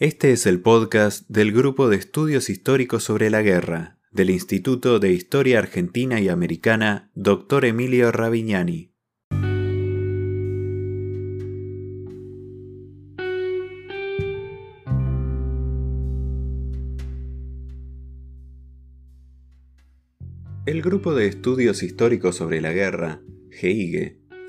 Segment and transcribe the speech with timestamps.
[0.00, 5.12] Este es el podcast del Grupo de Estudios Históricos sobre la Guerra del Instituto de
[5.12, 7.66] Historia Argentina y Americana, Dr.
[7.66, 8.94] Emilio Ravignani.
[20.64, 23.20] El Grupo de Estudios Históricos sobre la Guerra,
[23.50, 24.19] GEIGE,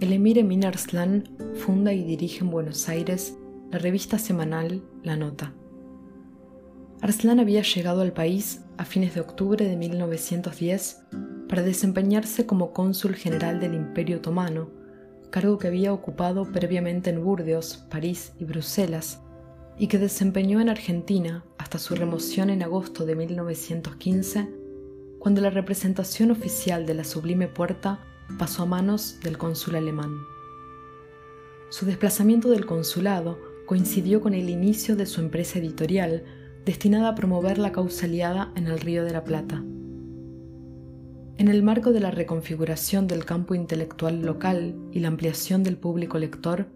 [0.00, 3.37] el emir Emin Arslan funda y dirige en Buenos Aires
[3.70, 5.52] la revista semanal La Nota.
[7.02, 11.02] Arslan había llegado al país a fines de octubre de 1910
[11.50, 14.70] para desempeñarse como cónsul general del Imperio Otomano,
[15.30, 19.20] cargo que había ocupado previamente en Burdeos, París y Bruselas,
[19.76, 24.48] y que desempeñó en Argentina hasta su remoción en agosto de 1915,
[25.18, 28.00] cuando la representación oficial de la Sublime Puerta
[28.38, 30.16] pasó a manos del cónsul alemán.
[31.68, 36.24] Su desplazamiento del consulado coincidió con el inicio de su empresa editorial
[36.64, 39.62] destinada a promover la causa aliada en el Río de la Plata.
[41.36, 46.18] En el marco de la reconfiguración del campo intelectual local y la ampliación del público
[46.18, 46.68] lector,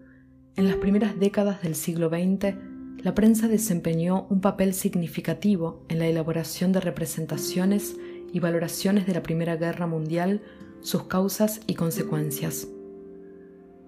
[0.55, 2.57] en las primeras décadas del siglo XX,
[2.99, 7.95] la prensa desempeñó un papel significativo en la elaboración de representaciones
[8.31, 10.43] y valoraciones de la Primera Guerra Mundial,
[10.81, 12.67] sus causas y consecuencias.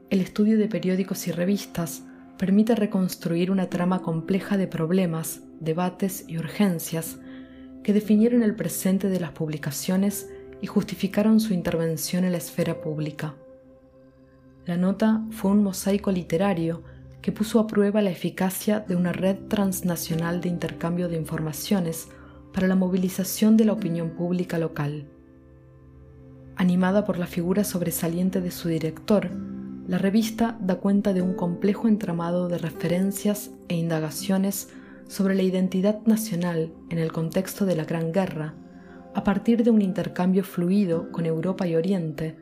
[0.10, 2.05] El estudio de periódicos y revistas
[2.38, 7.18] permite reconstruir una trama compleja de problemas, debates y urgencias
[7.84, 10.30] que definieron el presente de las publicaciones
[10.62, 13.36] y justificaron su intervención en la esfera pública.
[14.66, 16.82] La nota fue un mosaico literario
[17.22, 22.08] que puso a prueba la eficacia de una red transnacional de intercambio de informaciones
[22.54, 25.08] para la movilización de la opinión pública local.
[26.56, 29.30] Animada por la figura sobresaliente de su director,
[29.88, 34.70] la revista da cuenta de un complejo entramado de referencias e indagaciones
[35.08, 38.56] sobre la identidad nacional en el contexto de la Gran Guerra,
[39.14, 42.36] a partir de un intercambio fluido con Europa y Oriente,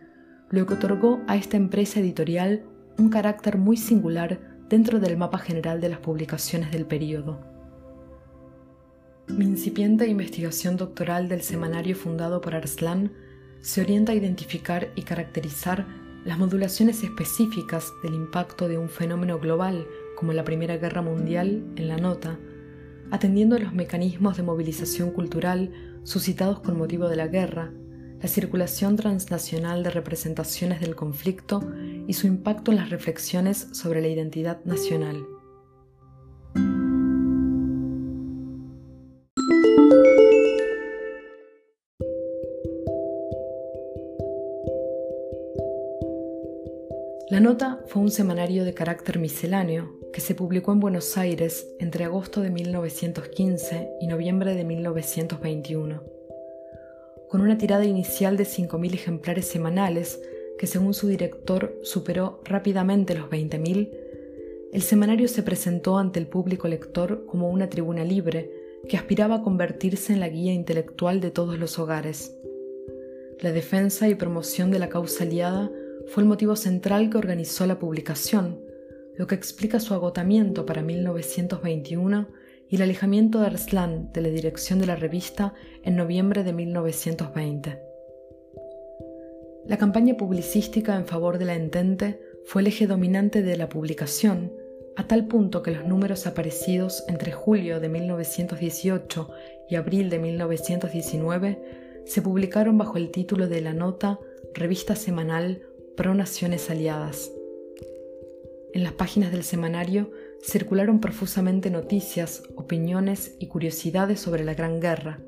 [0.50, 2.64] lo que otorgó a esta empresa editorial
[2.98, 4.40] un carácter muy singular
[4.70, 7.42] dentro del mapa general de las publicaciones del período.
[9.28, 13.12] Mi incipiente investigación doctoral del semanario fundado por Arslan
[13.62, 15.86] se orienta a identificar y caracterizar
[16.26, 21.88] las modulaciones específicas del impacto de un fenómeno global como la Primera Guerra Mundial en
[21.88, 22.40] la nota,
[23.12, 25.72] atendiendo a los mecanismos de movilización cultural
[26.04, 27.72] suscitados con motivo de la guerra,
[28.22, 31.62] la circulación transnacional de representaciones del conflicto
[32.08, 35.26] y su impacto en las reflexiones sobre la identidad nacional.
[47.44, 52.40] Nota fue un semanario de carácter misceláneo que se publicó en Buenos Aires entre agosto
[52.40, 56.02] de 1915 y noviembre de 1921.
[57.30, 60.22] Con una tirada inicial de 5.000 ejemplares semanales,
[60.58, 63.92] que según su director superó rápidamente los 20.000,
[64.72, 68.52] el semanario se presentó ante el público lector como una tribuna libre
[68.88, 72.38] que aspiraba a convertirse en la guía intelectual de todos los hogares.
[73.42, 75.70] La defensa y promoción de la causa aliada
[76.08, 78.60] fue el motivo central que organizó la publicación,
[79.16, 82.28] lo que explica su agotamiento para 1921
[82.70, 85.54] y el alejamiento de Arslan de la dirección de la revista
[85.84, 87.80] en noviembre de 1920.
[89.66, 94.52] La campaña publicística en favor de la Entente fue el eje dominante de la publicación,
[94.96, 99.30] a tal punto que los números aparecidos entre julio de 1918
[99.70, 104.20] y abril de 1919 se publicaron bajo el título de la nota
[104.54, 105.64] Revista Semanal
[105.96, 107.32] pro Naciones Aliadas.
[108.74, 110.10] En las páginas del semanario
[110.42, 115.20] circularon profusamente noticias, opiniones y curiosidades sobre la Gran Guerra,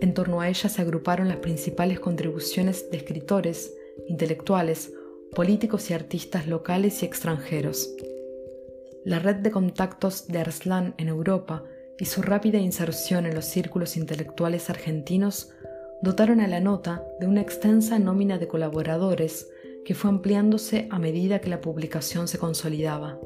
[0.00, 3.72] En torno a ella se agruparon las principales contribuciones de escritores,
[4.08, 4.92] intelectuales,
[5.32, 7.94] políticos y artistas locales y extranjeros.
[9.04, 11.62] La red de contactos de Arslan en Europa
[11.98, 15.50] y su rápida inserción en los círculos intelectuales argentinos
[16.02, 19.51] dotaron a la nota de una extensa nómina de colaboradores
[19.84, 23.18] que fue ampliándose a medida que la publicación se consolidaba.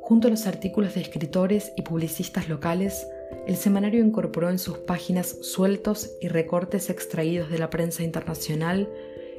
[0.00, 3.06] Junto a los artículos de escritores y publicistas locales,
[3.46, 8.88] el semanario incorporó en sus páginas sueltos y recortes extraídos de la prensa internacional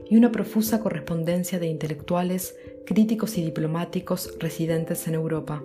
[0.10, 2.56] y una profusa correspondencia de intelectuales,
[2.86, 5.64] críticos y diplomáticos residentes en Europa.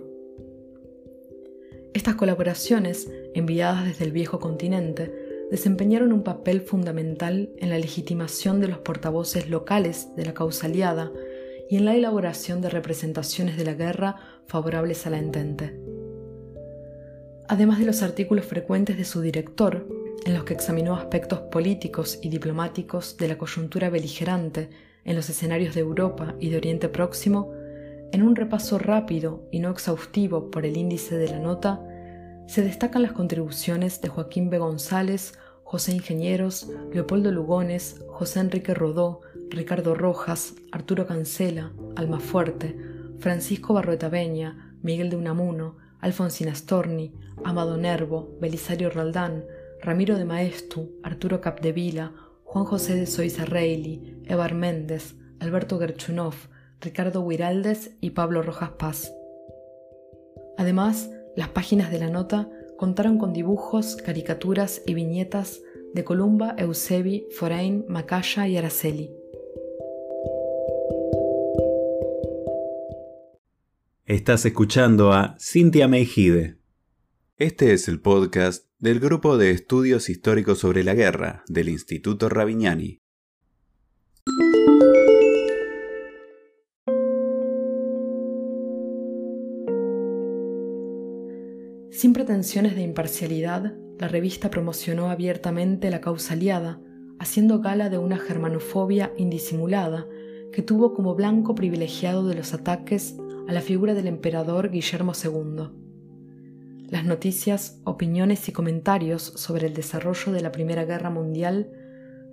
[1.95, 8.69] Estas colaboraciones, enviadas desde el viejo continente, desempeñaron un papel fundamental en la legitimación de
[8.69, 11.13] los portavoces locales de la causa aliada
[11.69, 14.17] y en la elaboración de representaciones de la guerra
[14.47, 15.79] favorables a la entente.
[17.49, 19.87] Además de los artículos frecuentes de su director,
[20.25, 24.71] en los que examinó aspectos políticos y diplomáticos de la coyuntura beligerante
[25.05, 27.53] en los escenarios de Europa y de Oriente Próximo,
[28.13, 31.86] en un repaso rápido y no exhaustivo por el índice de la nota,
[32.47, 34.59] se destacan las contribuciones de Joaquín B.
[34.59, 39.21] González, José Ingenieros, Leopoldo Lugones, José Enrique Rodó,
[39.51, 42.77] Ricardo Rojas, Arturo Cancela, Almafuerte,
[43.19, 47.15] Francisco Barrueta Beña, Miguel de Unamuno, Alfonsín Astorni,
[47.45, 49.45] Amado Nervo, Belisario Roldán,
[49.83, 52.13] Ramiro de Maestu, Arturo Capdevila,
[52.45, 56.35] Juan José de Soiza Reilly, Evar Méndez, Alberto Gerchunov,
[56.81, 59.13] Ricardo Huiraldes y Pablo Rojas Paz.
[60.57, 65.61] Además, las páginas de la nota contaron con dibujos, caricaturas y viñetas
[65.95, 69.11] de Columba, Eusebi, Forain, Macaya y Araceli.
[74.07, 76.59] Estás escuchando a Cintia Meijide.
[77.37, 83.01] Este es el podcast del Grupo de Estudios Históricos sobre la Guerra del Instituto Ravignani.
[91.97, 96.79] Sin pretensiones de imparcialidad, la revista promocionó abiertamente la causa aliada,
[97.19, 100.07] haciendo gala de una germanofobia indisimulada
[100.53, 103.17] que tuvo como blanco privilegiado de los ataques
[103.49, 105.71] a la figura del emperador Guillermo II.
[106.91, 111.71] Las noticias, opiniones y comentarios sobre el desarrollo de la Primera Guerra Mundial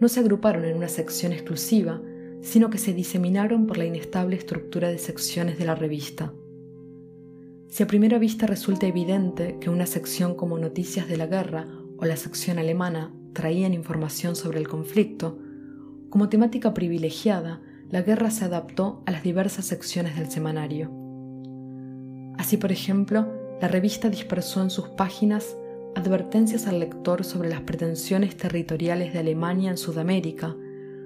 [0.02, 2.02] no se agruparon en una sección exclusiva,
[2.42, 6.34] sino que se diseminaron por la inestable estructura de secciones de la revista.
[7.74, 11.66] Si a primera vista resulta evidente que una sección como Noticias de la Guerra
[11.98, 15.40] o la sección alemana traían información sobre el conflicto,
[16.12, 20.92] como temática privilegiada, la guerra se adaptó a las diversas secciones del semanario.
[22.38, 23.26] Así, por ejemplo,
[23.60, 25.58] la revista dispersó en sus páginas
[25.96, 30.56] advertencias al lector sobre las pretensiones territoriales de Alemania en Sudamérica,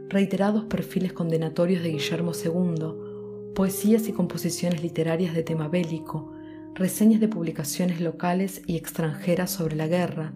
[0.10, 6.34] reiterados perfiles condenatorios de Guillermo II, poesías y composiciones literarias de tema bélico,
[6.78, 10.34] reseñas de publicaciones locales y extranjeras sobre la guerra,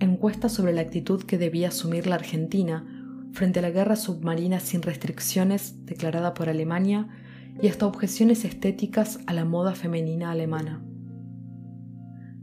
[0.00, 2.86] encuestas sobre la actitud que debía asumir la Argentina
[3.32, 7.08] frente a la guerra submarina sin restricciones declarada por Alemania
[7.60, 10.82] y hasta objeciones estéticas a la moda femenina alemana.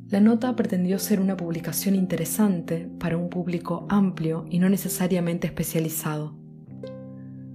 [0.10, 6.36] La nota pretendió ser una publicación interesante para un público amplio y no necesariamente especializado.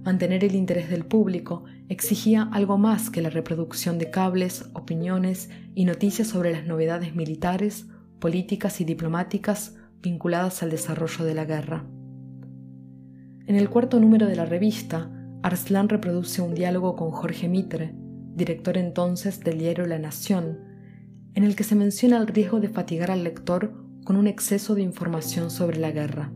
[0.03, 5.85] Mantener el interés del público exigía algo más que la reproducción de cables, opiniones y
[5.85, 7.87] noticias sobre las novedades militares,
[8.19, 11.83] políticas y diplomáticas vinculadas al desarrollo de la guerra.
[13.47, 17.95] En el cuarto número de la revista, Arslan reproduce un diálogo con Jorge Mitre,
[18.35, 20.59] director entonces del diario La Nación,
[21.33, 23.73] en el que se menciona el riesgo de fatigar al lector
[24.05, 26.31] con un exceso de información sobre la guerra.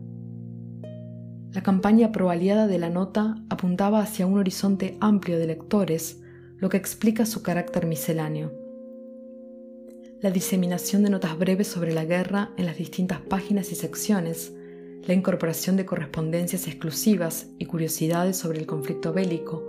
[1.54, 6.20] La campaña proaliada de la nota apuntaba hacia un horizonte amplio de lectores,
[6.58, 8.52] lo que explica su carácter misceláneo.
[10.20, 14.52] La diseminación de notas breves sobre la guerra en las distintas páginas y secciones,
[15.06, 19.62] la incorporación de correspondencias exclusivas y curiosidades sobre el conflicto bélico,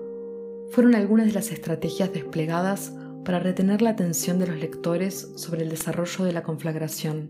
[0.71, 5.69] fueron algunas de las estrategias desplegadas para retener la atención de los lectores sobre el
[5.69, 7.29] desarrollo de la conflagración.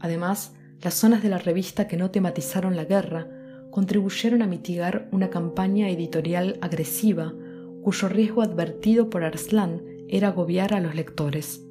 [0.00, 0.52] Además,
[0.82, 3.28] las zonas de la revista que no tematizaron la guerra
[3.70, 7.34] contribuyeron a mitigar una campaña editorial agresiva
[7.82, 11.62] cuyo riesgo advertido por Arslan era agobiar a los lectores.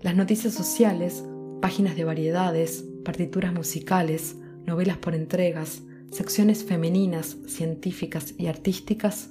[0.00, 1.24] Las noticias sociales,
[1.60, 9.30] páginas de variedades, partituras musicales, novelas por entregas, secciones femeninas, científicas y artísticas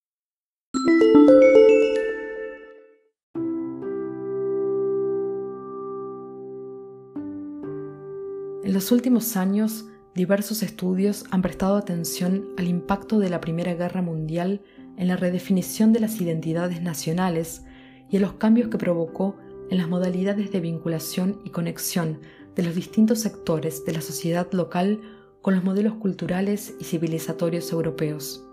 [8.69, 14.03] En los últimos años, diversos estudios han prestado atención al impacto de la Primera Guerra
[14.03, 14.61] Mundial
[14.95, 17.63] en la redefinición de las identidades nacionales
[18.11, 19.37] y a los cambios que provocó
[19.71, 22.19] en las modalidades de vinculación y conexión
[22.55, 25.01] de los distintos sectores de la sociedad local
[25.41, 28.45] con los modelos culturales y civilizatorios europeos.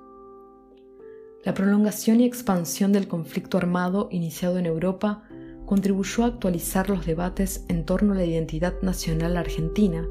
[1.45, 5.26] La prolongación y expansión del conflicto armado iniciado en Europa
[5.67, 10.09] contribuyó a actualizar los debates en torno a la identidad nacional argentina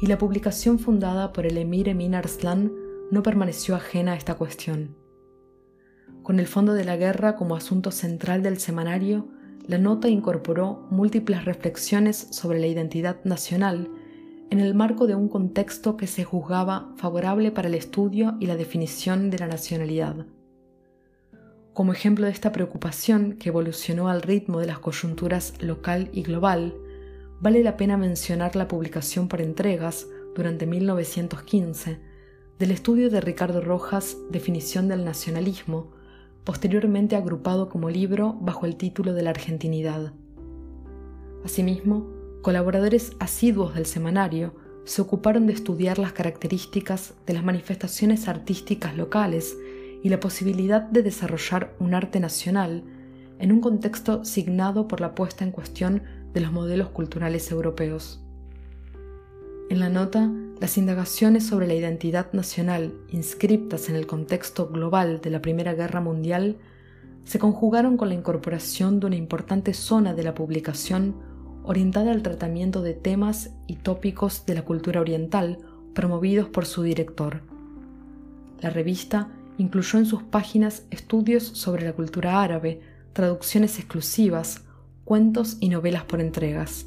[0.00, 2.72] y la publicación fundada por el emir Emin Arslan
[3.10, 4.96] no permaneció ajena a esta cuestión.
[6.22, 9.28] Con el fondo de la guerra como asunto central del semanario,
[9.66, 13.90] la nota incorporó múltiples reflexiones sobre la identidad nacional
[14.50, 18.56] en el marco de un contexto que se juzgaba favorable para el estudio y la
[18.56, 20.26] definición de la nacionalidad.
[21.72, 26.74] Como ejemplo de esta preocupación que evolucionó al ritmo de las coyunturas local y global,
[27.40, 31.98] vale la pena mencionar la publicación por entregas, durante 1915,
[32.58, 35.92] del estudio de Ricardo Rojas Definición del Nacionalismo,
[36.44, 40.12] posteriormente agrupado como libro bajo el título de la Argentinidad.
[41.42, 42.06] Asimismo,
[42.42, 49.56] colaboradores asiduos del semanario se ocuparon de estudiar las características de las manifestaciones artísticas locales
[50.02, 52.82] y la posibilidad de desarrollar un arte nacional
[53.38, 58.20] en un contexto signado por la puesta en cuestión de los modelos culturales europeos.
[59.70, 60.30] En la nota,
[60.60, 66.00] las indagaciones sobre la identidad nacional inscriptas en el contexto global de la Primera Guerra
[66.00, 66.58] Mundial
[67.24, 71.14] se conjugaron con la incorporación de una importante zona de la publicación
[71.64, 75.58] orientada al tratamiento de temas y tópicos de la cultura oriental
[75.94, 77.42] promovidos por su director.
[78.60, 79.30] La revista
[79.62, 82.80] incluyó en sus páginas estudios sobre la cultura árabe,
[83.12, 84.64] traducciones exclusivas,
[85.04, 86.86] cuentos y novelas por entregas.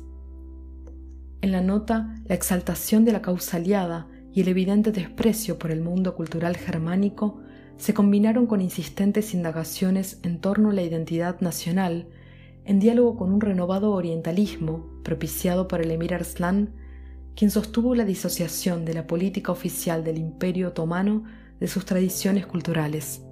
[1.41, 5.81] En la nota, la exaltación de la causa aliada y el evidente desprecio por el
[5.81, 7.39] mundo cultural germánico
[7.77, 12.07] se combinaron con insistentes indagaciones en torno a la identidad nacional,
[12.65, 16.73] en diálogo con un renovado orientalismo propiciado por el emir Arslan,
[17.35, 21.23] quien sostuvo la disociación de la política oficial del Imperio otomano
[21.59, 23.24] de sus tradiciones culturales.